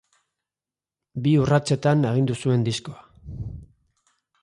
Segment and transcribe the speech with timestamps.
[1.27, 3.09] Bi urratsetan agindu zuen diskoa.